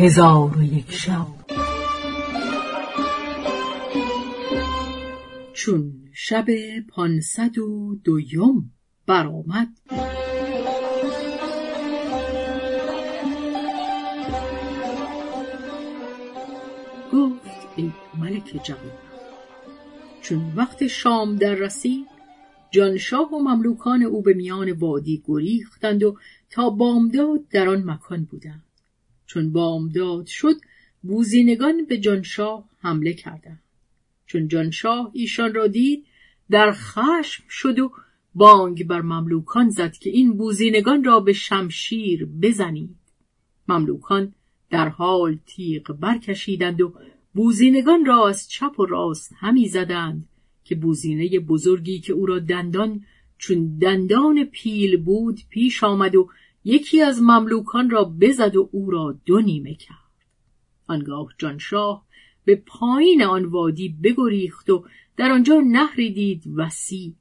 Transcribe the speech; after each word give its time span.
هزار 0.00 0.58
و 0.58 0.62
یک 0.62 0.92
شب. 0.92 1.26
چون 5.52 5.92
شب 6.12 6.46
پانصد 6.88 7.58
و 7.58 7.96
دویم 8.04 8.72
برآمد. 9.06 9.68
گفت 17.12 17.42
ای 17.76 17.92
ملک 18.18 18.60
جوان 18.64 18.80
چون 20.22 20.52
وقت 20.56 20.86
شام 20.86 21.36
در 21.36 21.54
رسید 21.54 22.06
جانشاه 22.70 23.34
و 23.34 23.38
مملوکان 23.38 24.02
او 24.02 24.22
به 24.22 24.34
میان 24.34 24.72
وادی 24.72 25.22
گریختند 25.26 26.02
و 26.02 26.16
تا 26.50 26.70
بامداد 26.70 27.48
در 27.50 27.68
آن 27.68 27.82
مکان 27.90 28.24
بودند. 28.24 28.67
چون 29.28 29.52
بامداد 29.52 30.26
شد 30.26 30.56
بوزینگان 31.02 31.84
به 31.84 31.98
جانشاه 31.98 32.68
حمله 32.80 33.12
کردند. 33.12 33.62
چون 34.26 34.48
جانشاه 34.48 35.10
ایشان 35.12 35.54
را 35.54 35.66
دید 35.66 36.04
در 36.50 36.72
خشم 36.72 37.44
شد 37.48 37.78
و 37.78 37.92
بانگ 38.34 38.86
بر 38.86 39.00
مملوکان 39.00 39.70
زد 39.70 39.92
که 39.92 40.10
این 40.10 40.36
بوزینگان 40.36 41.04
را 41.04 41.20
به 41.20 41.32
شمشیر 41.32 42.24
بزنید. 42.42 42.96
مملوکان 43.68 44.34
در 44.70 44.88
حال 44.88 45.38
تیغ 45.46 45.96
برکشیدند 46.00 46.80
و 46.80 46.94
بوزینگان 47.34 48.04
را 48.04 48.28
از 48.28 48.48
چپ 48.48 48.80
و 48.80 48.86
راست 48.86 49.32
همی 49.36 49.68
زدند 49.68 50.28
که 50.64 50.74
بوزینه 50.74 51.40
بزرگی 51.40 52.00
که 52.00 52.12
او 52.12 52.26
را 52.26 52.38
دندان 52.38 53.04
چون 53.38 53.78
دندان 53.78 54.44
پیل 54.44 54.96
بود 54.96 55.40
پیش 55.50 55.84
آمد 55.84 56.14
و 56.14 56.28
یکی 56.68 57.02
از 57.02 57.22
مملوکان 57.22 57.90
را 57.90 58.04
بزد 58.04 58.56
و 58.56 58.68
او 58.72 58.90
را 58.90 59.18
دو 59.26 59.40
نیمه 59.40 59.74
کرد. 59.74 59.96
آنگاه 60.86 61.28
جانشاه 61.38 62.06
به 62.44 62.62
پایین 62.66 63.22
آن 63.22 63.44
وادی 63.44 63.88
بگریخت 63.88 64.70
و 64.70 64.84
در 65.16 65.30
آنجا 65.30 65.62
نهری 65.66 66.12
دید 66.12 66.42
وسیع. 66.56 67.14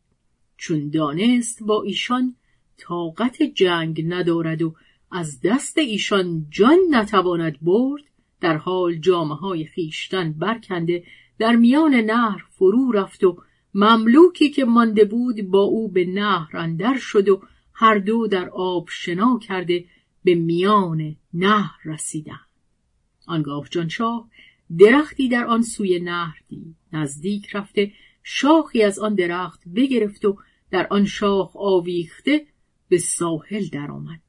چون 0.58 0.90
دانست 0.90 1.64
با 1.64 1.84
ایشان 1.84 2.36
طاقت 2.78 3.44
جنگ 3.44 4.06
ندارد 4.08 4.62
و 4.62 4.76
از 5.12 5.42
دست 5.44 5.78
ایشان 5.78 6.46
جان 6.50 6.78
نتواند 6.90 7.58
برد 7.62 8.04
در 8.42 8.58
حال 8.58 8.96
جامعه 8.96 9.38
های 9.38 9.66
خیشتن 9.66 10.34
برکنده 10.34 11.04
در 11.40 11.56
میان 11.56 11.96
نهر 11.96 12.44
فرو 12.50 12.92
رفت 12.92 13.24
و 13.24 13.38
مملوکی 13.74 14.50
که 14.50 14.66
مانده 14.66 15.06
بود 15.06 15.42
با 15.42 15.62
او 15.62 15.92
به 15.92 16.06
نهر 16.06 16.58
اندر 16.58 16.98
شد 16.98 17.30
و 17.30 17.42
هر 17.80 17.98
دو 17.98 18.28
در 18.28 18.50
آب 18.50 18.88
شنا 18.90 19.40
کرده 19.40 19.86
به 20.24 20.36
میان 20.36 21.16
نهر 21.34 21.80
رسیدند. 21.86 22.48
آنگاه 23.28 23.68
جانشاه 23.70 24.30
درختی 24.80 25.30
در 25.30 25.46
آن 25.46 25.62
سوی 25.62 26.00
نهر 26.00 26.42
دید. 26.48 26.76
نزدیک 26.94 27.56
رفته 27.56 27.92
شاخی 28.24 28.84
از 28.84 29.00
آن 29.00 29.16
درخت 29.16 29.62
بگرفت 29.76 30.26
و 30.26 30.38
در 30.72 30.88
آن 30.90 31.06
شاخ 31.06 31.56
آویخته 31.56 32.46
به 32.90 32.98
ساحل 32.98 33.66
درآمد. 33.68 34.22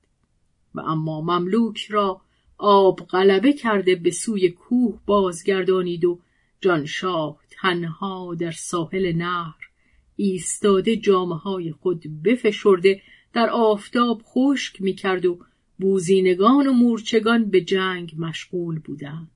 و 0.75 0.81
اما 0.81 1.21
مملوک 1.21 1.87
را 1.91 2.21
آب 2.59 3.01
غلبه 3.01 3.53
کرده 3.53 3.95
به 3.95 4.11
سوی 4.11 4.49
کوه 4.49 5.01
بازگردانید 5.07 6.05
و 6.05 6.21
جانشاه 6.61 7.39
تنها 7.51 8.35
در 8.35 8.51
ساحل 8.51 9.13
نهر 9.13 9.69
ایستاده 10.17 10.97
جامه 10.97 11.37
های 11.37 11.73
خود 11.73 12.23
بفشرده 12.25 13.03
در 13.33 13.51
آفتاب 13.51 14.23
خشک 14.25 14.83
می‌کرد 14.83 15.27
و 15.27 15.39
بوزینگان 15.79 16.67
و 16.67 16.73
مورچگان 16.73 17.51
به 17.51 17.61
جنگ 17.61 18.15
مشغول 18.19 18.79
بودند. 18.79 19.31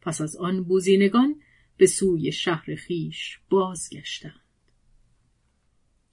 پس 0.00 0.20
از 0.20 0.36
آن 0.36 0.64
بوزینگان 0.64 1.36
به 1.76 1.86
سوی 1.86 2.32
شهر 2.32 2.74
خیش 2.74 3.38
بازگشتند. 3.50 4.40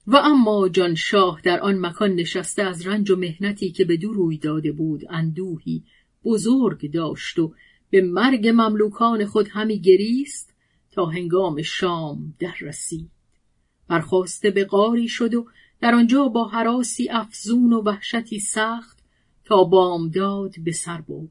و 0.06 0.16
اما 0.16 0.68
جان 0.68 0.94
شاه 0.94 1.40
در 1.44 1.60
آن 1.60 1.78
مکان 1.78 2.14
نشسته 2.14 2.62
از 2.62 2.86
رنج 2.86 3.10
و 3.10 3.16
مهنتی 3.16 3.70
که 3.70 3.84
به 3.84 3.96
دو 3.96 4.36
داده 4.36 4.72
بود 4.72 5.04
اندوهی 5.10 5.84
بزرگ 6.24 6.92
داشت 6.92 7.38
و 7.38 7.54
به 7.90 8.02
مرگ 8.02 8.48
مملوکان 8.48 9.24
خود 9.24 9.48
همی 9.48 9.80
گریست 9.80 10.54
تا 10.90 11.06
هنگام 11.06 11.62
شام 11.62 12.34
در 12.38 12.54
رسید. 12.60 13.10
برخواسته 13.88 14.50
به 14.50 14.64
قاری 14.64 15.08
شد 15.08 15.34
و 15.34 15.46
در 15.80 15.94
آنجا 15.94 16.28
با 16.28 16.48
حراسی 16.48 17.08
افزون 17.08 17.72
و 17.72 17.82
وحشتی 17.82 18.40
سخت 18.40 18.98
تا 19.44 19.64
بامداد 19.64 20.54
به 20.64 20.72
سر 20.72 21.00
برد. 21.00 21.28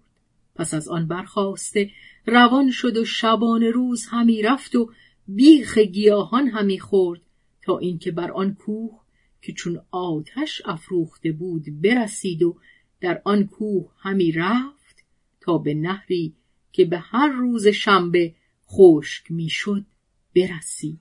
پس 0.56 0.74
از 0.74 0.88
آن 0.88 1.08
برخواسته 1.08 1.90
روان 2.26 2.72
شد 2.72 2.98
و 2.98 3.06
شبان 3.06 3.64
روز 3.64 4.06
همی 4.10 4.42
رفت 4.42 4.76
و 4.76 4.92
بیخ 5.28 5.78
گیاهان 5.78 6.48
همی 6.48 6.80
خورد 6.80 7.22
تا 7.62 7.78
اینکه 7.78 8.12
بر 8.12 8.32
آن 8.32 8.54
کوه 8.54 9.00
که 9.42 9.54
چون 9.54 9.82
آتش 9.92 10.62
افروخته 10.66 11.32
بود 11.32 11.82
برسید 11.82 12.44
و 12.44 12.58
در 13.02 13.22
آن 13.26 13.48
کوه 13.48 13.92
همی 14.00 14.32
رفت 14.32 15.04
تا 15.42 15.58
به 15.58 15.74
نهری 15.74 16.34
که 16.72 16.86
به 16.86 16.98
هر 16.98 17.28
روز 17.28 17.68
شنبه 17.68 18.36
خشک 18.70 19.32
می‌شد 19.32 19.86
برسید. 20.36 21.00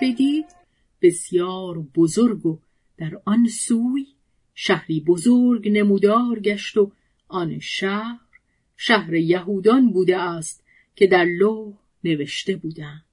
دید 0.00 0.46
بسیار 1.02 1.78
بزرگ 1.78 2.46
و 2.46 2.58
در 2.96 3.20
آن 3.24 3.48
سوی 3.48 4.06
شهری 4.54 5.00
بزرگ 5.00 5.68
نمودار 5.68 6.40
گشت 6.40 6.76
و 6.76 6.92
آن 7.28 7.58
شهر 7.58 8.18
شهر 8.76 9.14
یهودان 9.14 9.92
بوده 9.92 10.16
است 10.16 10.64
که 10.96 11.06
در 11.06 11.24
لوح 11.24 11.74
نوشته 12.04 12.56
بودند. 12.56 13.04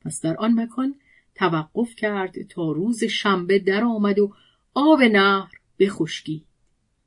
پس 0.00 0.20
در 0.20 0.36
آن 0.36 0.60
مکان 0.60 0.94
توقف 1.34 1.94
کرد 1.94 2.42
تا 2.42 2.72
روز 2.72 3.04
شنبه 3.04 3.58
درآمد 3.58 4.18
و 4.18 4.34
آب 4.74 5.02
نهر 5.02 5.52
بخشکی 5.78 6.44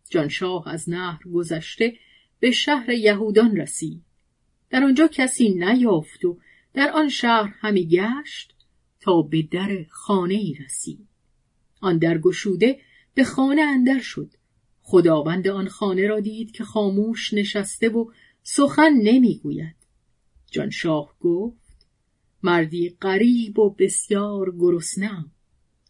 جانشاه 0.09 0.67
از 0.67 0.90
نهر 0.90 1.19
گذشته 1.34 1.94
به 2.40 2.51
شهر 2.51 2.90
یهودان 2.90 3.56
رسید. 3.57 4.01
در 4.69 4.84
آنجا 4.84 5.07
کسی 5.07 5.50
نیافت 5.50 6.25
و 6.25 6.38
در 6.73 6.91
آن 6.91 7.09
شهر 7.09 7.56
همی 7.59 7.88
گشت. 7.88 8.56
تا 9.01 9.21
به 9.21 9.41
در 9.41 9.85
خانه 9.89 10.33
ای 10.33 10.53
رسید. 10.53 11.07
آن 11.81 11.97
در 11.97 12.17
گشوده 12.17 12.79
به 13.13 13.23
خانه 13.23 13.61
اندر 13.61 13.99
شد. 13.99 14.31
خداوند 14.81 15.47
آن 15.47 15.67
خانه 15.67 16.07
را 16.07 16.19
دید 16.19 16.51
که 16.51 16.63
خاموش 16.63 17.33
نشسته 17.33 17.89
و 17.89 18.11
سخن 18.43 18.93
نمی‌گوید. 19.03 19.75
جانشاه 20.51 21.15
گفت 21.19 21.87
مردی 22.43 22.89
غریب 22.89 23.59
و 23.59 23.69
بسیار 23.69 24.55
گرسنهام. 24.59 25.31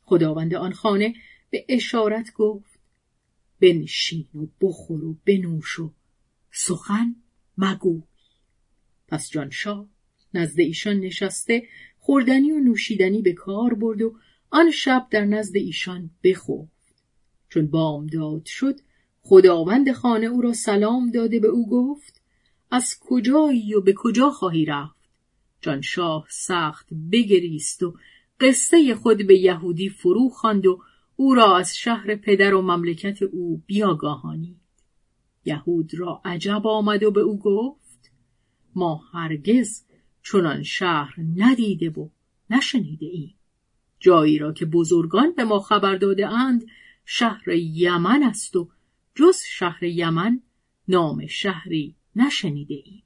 خداوند 0.03 0.53
آن 0.53 0.73
خانه 0.73 1.13
به 1.49 1.65
اشارت 1.69 2.33
گفت 2.33 2.79
بنشین 3.59 4.27
و 4.35 4.47
بخور 4.61 5.05
و 5.05 5.17
بنوش 5.25 5.79
و 5.79 5.93
سخن 6.51 7.15
مگوی. 7.57 8.01
پس 9.07 9.29
جانشاه 9.29 9.88
نزد 10.33 10.59
ایشان 10.59 11.00
نشسته 11.00 11.67
خوردنی 12.09 12.51
و 12.51 12.59
نوشیدنی 12.59 13.21
به 13.21 13.33
کار 13.33 13.73
برد 13.73 14.01
و 14.01 14.15
آن 14.50 14.71
شب 14.71 15.07
در 15.11 15.25
نزد 15.25 15.57
ایشان 15.57 16.09
بخفت. 16.23 17.06
چون 17.50 17.67
بامداد 17.67 18.45
شد 18.45 18.79
خداوند 19.21 19.91
خانه 19.91 20.25
او 20.25 20.41
را 20.41 20.53
سلام 20.53 21.11
داده 21.11 21.39
به 21.39 21.47
او 21.47 21.69
گفت 21.69 22.21
از 22.71 23.00
کجایی 23.00 23.73
و 23.73 23.81
به 23.81 23.94
کجا 23.97 24.29
خواهی 24.29 24.65
رفت؟ 24.65 25.09
جان 25.61 25.81
شاه 25.81 26.25
سخت 26.29 26.88
بگریست 27.11 27.83
و 27.83 27.94
قصه 28.39 28.95
خود 28.95 29.27
به 29.27 29.38
یهودی 29.38 29.89
فرو 29.89 30.29
خواند 30.29 30.65
و 30.65 30.79
او 31.15 31.35
را 31.35 31.57
از 31.57 31.77
شهر 31.77 32.15
پدر 32.15 32.53
و 32.53 32.62
مملکت 32.62 33.21
او 33.21 33.63
بیاگاهانید. 33.65 34.62
یهود 35.45 35.94
را 35.94 36.21
عجب 36.25 36.67
آمد 36.67 37.03
و 37.03 37.12
به 37.12 37.21
او 37.21 37.39
گفت 37.39 38.12
ما 38.75 39.01
هرگز 39.13 39.88
چنان 40.31 40.63
شهر 40.63 41.15
ندیده 41.35 41.89
و 41.89 42.09
نشنیده 42.49 43.05
ایم 43.05 43.35
جایی 43.99 44.37
را 44.37 44.53
که 44.53 44.65
بزرگان 44.65 45.33
به 45.33 45.43
ما 45.43 45.59
خبر 45.59 45.95
داده 45.95 46.27
اند 46.27 46.65
شهر 47.05 47.49
یمن 47.49 48.23
است 48.23 48.55
و 48.55 48.69
جز 49.15 49.37
شهر 49.47 49.83
یمن 49.83 50.41
نام 50.87 51.27
شهری 51.27 51.95
نشنیده 52.15 52.73
ایم 52.73 53.03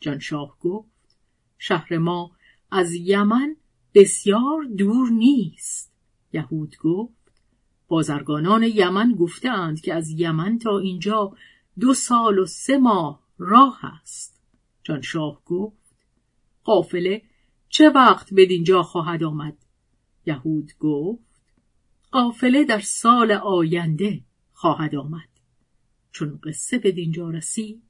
جانشاه 0.00 0.58
گفت 0.60 1.16
شهر 1.58 1.98
ما 1.98 2.32
از 2.70 2.94
یمن 2.94 3.56
بسیار 3.94 4.64
دور 4.76 5.10
نیست. 5.10 5.92
یهود 6.32 6.76
گفت 6.76 7.32
بازرگانان 7.88 8.62
یمن 8.62 9.14
گفتند 9.14 9.80
که 9.80 9.94
از 9.94 10.10
یمن 10.10 10.58
تا 10.58 10.78
اینجا 10.78 11.36
دو 11.80 11.94
سال 11.94 12.38
و 12.38 12.46
سه 12.46 12.78
ماه 12.78 13.22
راه 13.38 13.80
است. 13.84 14.40
جانشاه 14.82 15.42
گفت 15.44 15.81
قافله 16.64 17.22
چه 17.68 17.90
وقت 17.90 18.34
به 18.34 18.46
دینجا 18.46 18.82
خواهد 18.82 19.24
آمد؟ 19.24 19.56
یهود 20.26 20.72
گفت 20.78 21.42
قافله 22.10 22.64
در 22.64 22.80
سال 22.80 23.32
آینده 23.32 24.20
خواهد 24.52 24.94
آمد. 24.94 25.28
چون 26.12 26.40
قصه 26.44 26.78
به 26.78 26.92
دینجا 26.92 27.30
رسید 27.30 27.82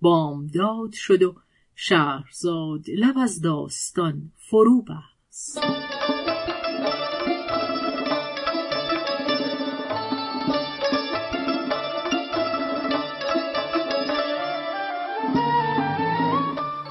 بامداد 0.00 0.92
شد 0.92 1.22
و 1.22 1.34
شهرزاد 1.74 2.90
لب 2.90 3.18
از 3.18 3.40
داستان 3.40 4.32
فرو 4.36 4.82
بست. 4.82 5.60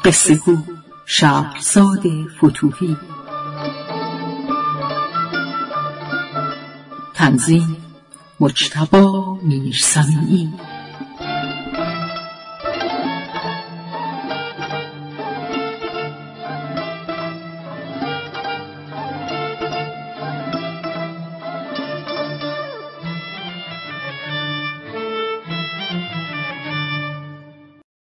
قصه 0.06 0.36
شهرزاد 1.06 2.04
فتوهی. 2.38 2.98
تنظیم 7.14 7.78
مجتبا 8.40 9.40
میرسمی 9.42 10.54